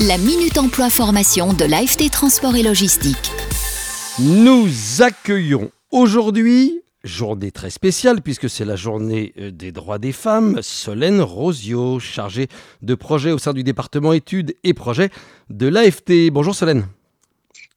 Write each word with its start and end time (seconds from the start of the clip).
La 0.00 0.18
Minute 0.18 0.58
Emploi 0.58 0.90
Formation 0.90 1.52
de 1.52 1.64
l'AFT 1.64 2.10
Transport 2.10 2.56
et 2.56 2.64
Logistique. 2.64 3.30
Nous 4.18 4.68
accueillons 5.00 5.70
aujourd'hui, 5.92 6.82
journée 7.04 7.52
très 7.52 7.70
spéciale 7.70 8.20
puisque 8.20 8.50
c'est 8.50 8.64
la 8.64 8.74
journée 8.74 9.32
euh, 9.38 9.52
des 9.52 9.70
droits 9.70 10.00
des 10.00 10.10
femmes, 10.10 10.58
Solène 10.62 11.20
Rosio, 11.20 12.00
chargée 12.00 12.48
de 12.82 12.96
projet 12.96 13.30
au 13.30 13.38
sein 13.38 13.52
du 13.52 13.62
département 13.62 14.12
études 14.12 14.56
et 14.64 14.74
projets 14.74 15.10
de 15.48 15.68
l'AFT. 15.68 16.28
Bonjour 16.32 16.56
Solène. 16.56 16.88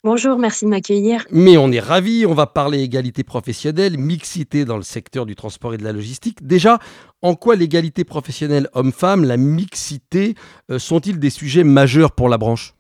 Bonjour, 0.04 0.38
merci 0.38 0.66
de 0.66 0.70
m'accueillir. 0.70 1.26
Mais 1.32 1.58
on 1.58 1.72
est 1.72 1.80
ravis, 1.80 2.28
on 2.28 2.36
va 2.36 2.46
parler 2.46 2.82
égalité 2.82 3.24
professionnelle, 3.24 3.98
mixité 3.98 4.64
dans 4.64 4.78
le 4.78 4.84
secteur 4.84 5.26
du 5.26 5.36
transport 5.36 5.74
et 5.74 5.78
de 5.78 5.84
la 5.84 5.92
logistique. 5.92 6.46
Déjà, 6.46 6.78
en 7.24 7.34
quoi 7.34 7.56
l'égalité 7.56 8.04
professionnelle 8.04 8.70
homme-femme, 8.74 9.26
la 9.26 9.38
mixité 9.38 10.36
euh, 10.70 10.78
sont-ils 10.78 11.20
des 11.20 11.32
sujets 11.32 11.64
majeurs 11.64 12.12
pour 12.12 12.30
la 12.30 12.38
branche? 12.38 12.76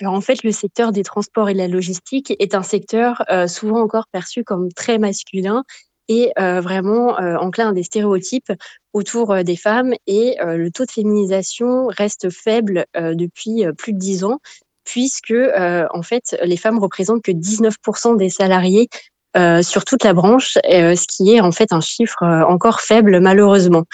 Alors 0.00 0.14
en 0.14 0.20
fait, 0.20 0.44
le 0.44 0.52
secteur 0.52 0.92
des 0.92 1.02
transports 1.02 1.48
et 1.48 1.54
de 1.54 1.58
la 1.58 1.68
logistique 1.68 2.32
est 2.38 2.54
un 2.54 2.62
secteur 2.62 3.22
euh, 3.30 3.48
souvent 3.48 3.80
encore 3.80 4.06
perçu 4.06 4.44
comme 4.44 4.72
très 4.72 4.98
masculin 4.98 5.64
et 6.08 6.30
euh, 6.38 6.60
vraiment 6.60 7.16
enclin 7.18 7.70
à 7.70 7.72
des 7.72 7.82
stéréotypes 7.82 8.52
autour 8.92 9.42
des 9.44 9.56
femmes 9.56 9.94
et 10.06 10.36
le 10.42 10.70
taux 10.70 10.84
de 10.84 10.90
féminisation 10.90 11.86
reste 11.86 12.28
faible 12.28 12.86
depuis 12.94 13.64
plus 13.78 13.92
de 13.92 13.98
dix 13.98 14.24
ans 14.24 14.40
puisque 14.84 15.30
euh, 15.30 15.86
en 15.92 16.02
fait 16.02 16.36
les 16.42 16.56
femmes 16.56 16.78
représentent 16.78 17.22
que 17.22 17.32
19% 17.32 18.16
des 18.16 18.30
salariés 18.30 18.88
euh, 19.36 19.62
sur 19.62 19.84
toute 19.84 20.04
la 20.04 20.12
branche, 20.12 20.58
euh, 20.70 20.94
ce 20.94 21.06
qui 21.06 21.34
est 21.34 21.40
en 21.40 21.52
fait 21.52 21.72
un 21.72 21.80
chiffre 21.80 22.22
encore 22.22 22.80
faible 22.80 23.20
malheureusement. 23.20 23.84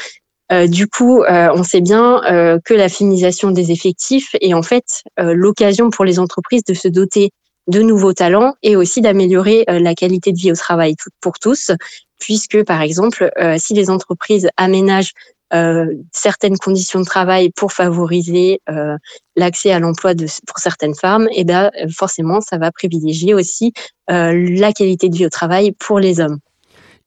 du 0.66 0.88
coup, 0.88 1.22
on 1.28 1.62
sait 1.62 1.82
bien 1.82 2.22
que 2.64 2.72
la 2.72 2.88
féminisation 2.88 3.50
des 3.50 3.70
effectifs 3.70 4.30
est 4.40 4.54
en 4.54 4.62
fait 4.62 5.04
l'occasion 5.18 5.90
pour 5.90 6.06
les 6.06 6.18
entreprises 6.18 6.64
de 6.64 6.72
se 6.72 6.88
doter 6.88 7.32
de 7.66 7.82
nouveaux 7.82 8.14
talents 8.14 8.54
et 8.62 8.74
aussi 8.74 9.02
d'améliorer 9.02 9.66
la 9.68 9.94
qualité 9.94 10.32
de 10.32 10.38
vie 10.38 10.50
au 10.50 10.54
travail 10.56 10.94
pour 11.20 11.38
tous, 11.38 11.70
puisque 12.18 12.64
par 12.64 12.80
exemple, 12.80 13.30
si 13.58 13.74
les 13.74 13.90
entreprises 13.90 14.48
aménagent 14.56 15.12
certaines 16.12 16.58
conditions 16.58 17.00
de 17.00 17.04
travail 17.04 17.50
pour 17.50 17.72
favoriser 17.72 18.60
euh, 18.68 18.96
l'accès 19.36 19.70
à 19.72 19.78
l'emploi 19.78 20.12
pour 20.46 20.58
certaines 20.58 20.94
femmes, 20.94 21.28
et 21.30 21.40
eh 21.40 21.44
ben 21.44 21.70
forcément, 21.94 22.40
ça 22.40 22.58
va 22.58 22.70
privilégier 22.72 23.34
aussi 23.34 23.72
euh, 24.10 24.32
la 24.58 24.72
qualité 24.72 25.08
de 25.08 25.16
vie 25.16 25.26
au 25.26 25.30
travail 25.30 25.72
pour 25.72 25.98
les 25.98 26.20
hommes. 26.20 26.38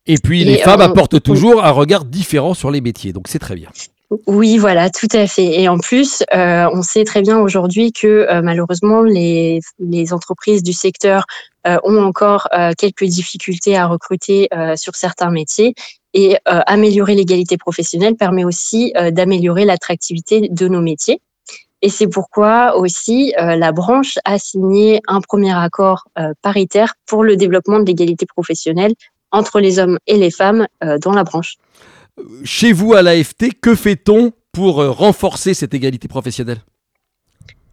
Et 0.07 0.15
puis, 0.17 0.43
les 0.43 0.57
femmes 0.57 0.81
apportent 0.81 1.21
toujours 1.21 1.63
un 1.63 1.71
regard 1.71 2.05
différent 2.05 2.53
sur 2.53 2.71
les 2.71 2.81
métiers, 2.81 3.13
donc 3.13 3.27
c'est 3.27 3.39
très 3.39 3.55
bien. 3.55 3.69
Oui, 4.27 4.57
voilà, 4.57 4.89
tout 4.89 5.07
à 5.13 5.25
fait. 5.25 5.61
Et 5.61 5.69
en 5.69 5.77
plus, 5.77 6.21
euh, 6.35 6.67
on 6.73 6.81
sait 6.81 7.05
très 7.05 7.21
bien 7.21 7.39
aujourd'hui 7.39 7.93
que 7.93 8.07
euh, 8.07 8.41
malheureusement, 8.41 9.03
les, 9.03 9.61
les, 9.79 10.11
entreprises 10.11 10.63
du 10.63 10.73
secteur 10.73 11.23
euh, 11.65 11.77
ont 11.85 12.03
encore 12.03 12.49
quelques 12.77 13.05
difficultés 13.05 13.77
à 13.77 13.87
recruter 13.87 14.49
sur 14.75 14.95
certains 14.95 15.31
métiers. 15.31 15.75
Et 16.13 16.35
améliorer 16.45 17.15
l'égalité 17.15 17.57
professionnelle 17.57 18.15
permet 18.15 18.43
aussi 18.43 18.91
d'améliorer 19.11 19.63
l'attractivité 19.63 20.49
de 20.49 20.67
nos 20.67 20.81
métiers. 20.81 21.21
Et 21.81 21.89
c'est 21.89 22.07
pourquoi 22.07 22.75
aussi 22.75 23.33
la 23.37 23.71
branche 23.71 24.19
a 24.25 24.37
signé 24.37 24.99
un 25.07 25.21
premier 25.21 25.53
accord 25.53 26.03
paritaire 26.41 26.95
pour 27.05 27.23
le 27.23 27.37
développement 27.37 27.79
de 27.79 27.85
l'égalité 27.85 28.25
professionnelle 28.25 28.93
entre 29.31 29.61
les 29.61 29.79
hommes 29.79 29.99
et 30.05 30.17
les 30.17 30.31
femmes 30.31 30.67
dans 31.01 31.13
la 31.13 31.23
branche. 31.23 31.55
Chez 32.43 32.73
vous 32.73 32.93
à 32.93 33.01
l'AFT, 33.01 33.59
que 33.61 33.73
fait-on 33.73 34.33
pour 34.51 34.83
renforcer 34.85 35.53
cette 35.53 35.73
égalité 35.73 36.09
professionnelle? 36.09 36.59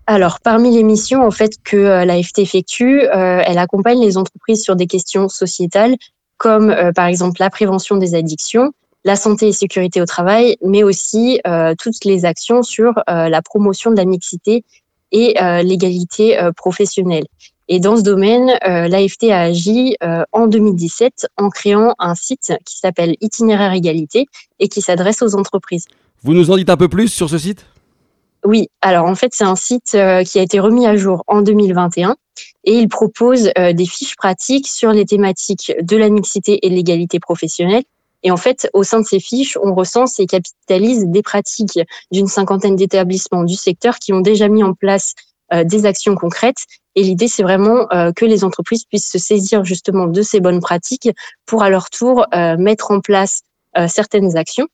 Alors, 0.07 0.39
parmi 0.41 0.75
les 0.75 0.85
missions 0.85 1.27
en 1.27 1.33
fait 1.33 1.55
que 1.65 2.05
l'AFT 2.05 2.39
effectue, 2.39 3.03
elle 3.03 3.59
accompagne 3.59 4.01
les 4.01 4.17
entreprises 4.17 4.63
sur 4.63 4.77
des 4.77 4.87
questions 4.87 5.29
sociétales, 5.29 5.97
comme 6.39 6.75
par 6.95 7.07
exemple 7.07 7.37
la 7.41 7.51
prévention 7.51 7.97
des 7.97 8.15
addictions, 8.15 8.73
la 9.05 9.17
santé 9.17 9.49
et 9.49 9.53
sécurité 9.53 10.01
au 10.01 10.07
travail, 10.07 10.57
mais 10.65 10.83
aussi 10.83 11.41
toutes 11.79 12.05
les 12.05 12.25
actions 12.25 12.63
sur 12.63 13.03
la 13.07 13.43
promotion 13.43 13.91
de 13.91 13.97
la 13.97 14.05
mixité 14.05 14.65
et 15.13 15.35
l'égalité 15.63 16.39
professionnelle. 16.57 17.27
Et 17.69 17.81
dans 17.81 17.97
ce 17.97 18.03
domaine, 18.03 18.51
euh, 18.67 18.89
l'AFT 18.89 19.25
a 19.25 19.41
agi 19.41 19.97
euh, 20.03 20.25
en 20.33 20.47
2017 20.47 21.27
en 21.37 21.51
créant 21.51 21.95
un 21.99 22.15
site 22.15 22.55
qui 22.65 22.79
s'appelle 22.79 23.15
Itinéraire 23.21 23.73
Égalité 23.75 24.27
et 24.59 24.69
qui 24.69 24.81
s'adresse 24.81 25.21
aux 25.21 25.35
entreprises. 25.35 25.85
Vous 26.23 26.33
nous 26.33 26.51
en 26.51 26.57
dites 26.57 26.71
un 26.71 26.79
peu 26.79 26.89
plus 26.89 27.09
sur 27.09 27.29
ce 27.29 27.37
site? 27.37 27.67
Oui, 28.45 28.69
alors 28.81 29.05
en 29.05 29.15
fait, 29.15 29.35
c'est 29.35 29.45
un 29.45 29.57
site 29.57 29.95
euh, 29.95 30.25
qui 30.25 30.39
a 30.39 30.43
été 30.43 30.61
remis 30.61 30.87
à 30.87 30.97
jour 30.97 31.25
en 31.27 31.43
2021 31.43 32.17
et 32.65 32.75
il 32.75 32.89
propose 32.89 33.51
des 33.57 33.87
fiches 33.87 34.17
pratiques 34.17 34.69
sur 34.69 34.93
les 34.93 35.05
thématiques 35.05 35.73
de 35.81 35.97
la 35.97 36.09
mixité 36.09 36.59
et 36.67 36.71
de 36.71 36.75
l'égalité 36.75 37.21
professionnelle. 37.21 37.85
Et 38.23 38.31
en 38.31 38.37
fait, 38.37 38.69
au 38.75 38.83
sein 38.83 39.01
de 39.01 39.07
ces 39.07 39.21
fiches, 39.21 39.57
on 39.63 39.75
recense 39.75 40.19
et 40.19 40.27
capitalise 40.27 41.07
des 41.07 41.23
pratiques 41.23 41.79
d'une 42.11 42.27
cinquantaine 42.27 42.77
d'établissements 42.77 43.45
du 43.45 43.55
secteur 43.55 43.99
qui 43.99 44.13
ont 44.13 44.21
déjà 44.21 44.49
mis 44.49 44.65
en 44.65 44.75
place 44.75 45.15
des 45.65 45.87
actions 45.87 46.15
concrètes 46.15 46.67
et 46.99 47.05
l'idée, 47.05 47.29
c'est 47.29 47.45
vraiment 47.45 47.87
euh, 47.93 48.11
que 48.11 48.25
les 48.25 48.43
entreprises 48.43 48.85
puissent 48.85 49.09
se 49.09 49.19
saisir 49.19 49.65
justement 49.65 50.09
de 50.09 50.21
ces 50.21 50.41
bonnes 50.41 50.59
pratiques 50.59 51.11
pour 51.47 51.63
à 51.63 51.71
leur 51.71 51.91
tour 51.91 52.27
euh, 52.35 52.57
mettre 52.57 52.91
en 52.91 52.99
place 52.99 53.43
euh, 53.77 53.87
certaines 53.87 54.37
actions. 54.37 54.67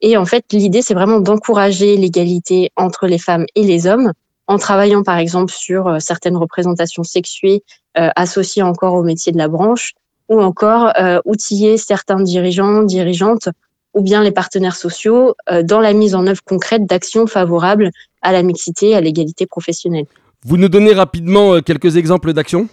Et 0.00 0.16
en 0.16 0.24
fait, 0.24 0.46
l'idée, 0.50 0.80
c'est 0.80 0.94
vraiment 0.94 1.20
d'encourager 1.20 1.98
l'égalité 1.98 2.70
entre 2.74 3.06
les 3.06 3.18
femmes 3.18 3.44
et 3.54 3.64
les 3.64 3.86
hommes 3.86 4.14
en 4.48 4.58
travaillant 4.58 5.02
par 5.02 5.18
exemple 5.18 5.52
sur 5.52 6.00
certaines 6.00 6.36
représentations 6.36 7.04
sexuées 7.04 7.62
associées 7.94 8.62
encore 8.62 8.94
au 8.94 9.02
métier 9.02 9.30
de 9.30 9.38
la 9.38 9.48
branche 9.48 9.92
ou 10.28 10.40
encore 10.40 10.92
outiller 11.24 11.76
certains 11.76 12.20
dirigeants, 12.20 12.82
dirigeantes 12.82 13.48
ou 13.94 14.02
bien 14.02 14.22
les 14.22 14.32
partenaires 14.32 14.76
sociaux 14.76 15.34
dans 15.64 15.80
la 15.80 15.92
mise 15.92 16.14
en 16.14 16.26
œuvre 16.26 16.42
concrète 16.44 16.86
d'actions 16.86 17.26
favorables 17.26 17.90
à 18.22 18.32
la 18.32 18.42
mixité 18.42 18.90
et 18.90 18.96
à 18.96 19.00
l'égalité 19.00 19.46
professionnelle. 19.46 20.06
Vous 20.44 20.56
nous 20.56 20.68
donnez 20.68 20.92
rapidement 20.92 21.54
euh, 21.54 21.60
quelques 21.60 21.96
exemples 21.96 22.32
d'actions? 22.32 22.68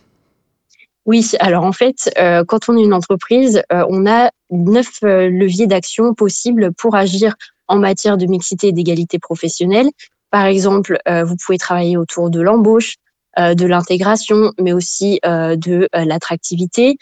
Oui, 1.05 1.31
alors 1.39 1.63
en 1.63 1.71
fait, 1.71 2.11
euh, 2.17 2.43
quand 2.43 2.69
on 2.69 2.77
est 2.77 2.83
une 2.83 2.93
entreprise, 2.93 3.61
euh, 3.71 3.85
on 3.89 4.07
a 4.07 4.31
neuf 4.49 5.01
leviers 5.01 5.67
d'action 5.67 6.13
possibles 6.13 6.73
pour 6.73 6.95
agir 6.95 7.35
en 7.67 7.77
matière 7.77 8.17
de 8.17 8.25
mixité 8.25 8.67
et 8.67 8.71
d'égalité 8.71 9.19
professionnelle. 9.19 9.89
Par 10.35 10.47
exemple, 10.47 10.99
vous 11.07 11.37
pouvez 11.37 11.57
travailler 11.57 11.95
autour 11.95 12.29
de 12.29 12.41
l'embauche, 12.41 12.95
de 13.37 13.65
l'intégration, 13.65 14.51
mais 14.59 14.73
aussi 14.73 15.21
de 15.23 15.87
l'attractivité, 15.93 16.97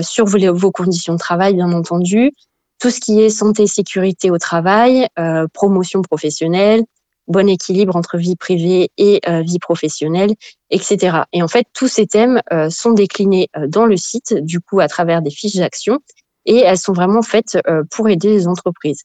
sur 0.00 0.24
vos, 0.24 0.70
conditions 0.70 1.12
de 1.12 1.18
travail, 1.18 1.52
bien 1.52 1.70
entendu, 1.70 2.32
tout 2.80 2.88
ce 2.88 2.98
qui 2.98 3.20
est 3.20 3.28
santé 3.28 3.66
sécurité 3.66 4.30
au 4.30 4.38
travail, 4.38 5.06
promotion 5.52 6.00
professionnelle, 6.00 6.82
bon 7.26 7.46
équilibre 7.46 7.94
entre 7.94 8.16
vie 8.16 8.36
privée 8.36 8.90
et 8.96 9.20
euh, 9.28 9.42
vie 9.42 9.58
professionnelle, 9.58 10.32
etc. 10.70 11.18
Et 11.34 11.42
en 11.42 11.48
fait, 11.48 11.66
tous 11.74 11.88
ces 11.88 12.06
thèmes 12.06 12.40
euh, 12.52 12.70
sont 12.70 12.92
déclinés 12.92 13.48
euh, 13.56 13.66
dans 13.68 13.84
le 13.84 13.98
site, 13.98 14.34
du 14.34 14.60
coup, 14.60 14.80
à 14.80 14.88
travers 14.88 15.20
des 15.20 15.30
fiches 15.30 15.56
d'action, 15.56 15.98
et 16.46 16.58
elles 16.58 16.78
sont 16.78 16.92
vraiment 16.94 17.22
faites 17.22 17.58
pour 17.90 18.08
aider 18.08 18.28
les 18.30 18.48
entreprises. 18.48 19.02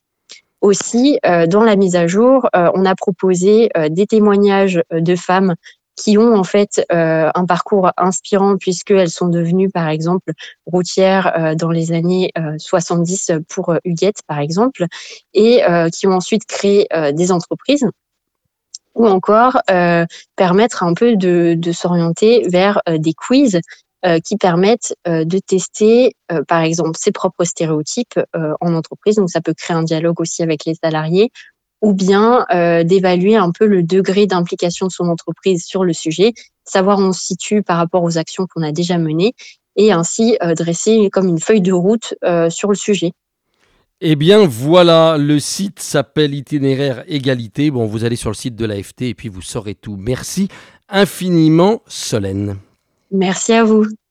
Aussi, 0.61 1.19
dans 1.23 1.63
la 1.63 1.75
mise 1.75 1.95
à 1.95 2.07
jour, 2.07 2.47
on 2.53 2.85
a 2.85 2.95
proposé 2.95 3.69
des 3.89 4.07
témoignages 4.07 4.81
de 4.91 5.15
femmes 5.15 5.55
qui 5.95 6.17
ont 6.17 6.35
en 6.35 6.43
fait 6.43 6.83
un 6.89 7.45
parcours 7.47 7.91
inspirant 7.95 8.57
puisqu'elles 8.57 9.09
sont 9.09 9.29
devenues 9.29 9.69
par 9.69 9.87
exemple 9.87 10.31
routières 10.65 11.55
dans 11.57 11.69
les 11.69 11.91
années 11.91 12.31
70 12.57 13.33
pour 13.47 13.75
Huguette 13.83 14.21
par 14.27 14.39
exemple 14.39 14.85
et 15.33 15.61
qui 15.93 16.07
ont 16.07 16.13
ensuite 16.13 16.45
créé 16.45 16.87
des 17.13 17.31
entreprises 17.31 17.87
ou 18.97 19.07
encore 19.07 19.57
euh, 19.69 20.05
permettre 20.35 20.83
un 20.83 20.93
peu 20.93 21.15
de, 21.15 21.55
de 21.57 21.71
s'orienter 21.71 22.47
vers 22.49 22.81
euh, 22.89 22.97
des 22.97 23.13
quiz 23.13 23.55
euh, 23.55 23.59
qui 24.23 24.37
permettent 24.37 24.95
de 25.05 25.39
tester, 25.39 26.15
par 26.47 26.61
exemple, 26.61 26.97
ses 26.97 27.11
propres 27.11 27.43
stéréotypes 27.43 28.19
en 28.33 28.73
entreprise. 28.73 29.15
Donc, 29.15 29.29
ça 29.29 29.41
peut 29.41 29.53
créer 29.53 29.75
un 29.75 29.83
dialogue 29.83 30.19
aussi 30.21 30.43
avec 30.43 30.65
les 30.65 30.75
salariés 30.75 31.31
ou 31.81 31.93
bien 31.93 32.45
d'évaluer 32.83 33.35
un 33.35 33.51
peu 33.51 33.67
le 33.67 33.83
degré 33.83 34.25
d'implication 34.25 34.87
de 34.87 34.91
son 34.91 35.05
entreprise 35.09 35.63
sur 35.65 35.83
le 35.83 35.93
sujet, 35.93 36.33
savoir 36.63 36.99
où 36.99 37.03
on 37.03 37.13
se 37.13 37.21
situe 37.21 37.63
par 37.63 37.77
rapport 37.77 38.03
aux 38.03 38.17
actions 38.17 38.47
qu'on 38.47 38.63
a 38.63 38.71
déjà 38.71 38.97
menées 38.97 39.33
et 39.75 39.91
ainsi 39.91 40.37
dresser 40.55 41.09
comme 41.11 41.27
une 41.27 41.39
feuille 41.39 41.61
de 41.61 41.73
route 41.73 42.15
sur 42.49 42.69
le 42.69 42.75
sujet. 42.75 43.11
Eh 44.01 44.15
bien 44.15 44.45
voilà, 44.45 45.17
le 45.17 45.39
site 45.39 45.79
s'appelle 45.79 46.35
Itinéraire 46.35 47.03
Égalité. 47.07 47.71
Bon, 47.71 47.85
vous 47.85 48.03
allez 48.03 48.15
sur 48.15 48.29
le 48.29 48.35
site 48.35 48.55
de 48.55 48.65
l'AFT 48.65 49.01
et 49.03 49.13
puis 49.15 49.29
vous 49.29 49.41
saurez 49.41 49.73
tout. 49.73 49.97
Merci 49.97 50.49
infiniment, 50.87 51.81
Solène. 51.87 52.57
Merci 53.11 53.53
à 53.53 53.63
vous. 53.63 53.85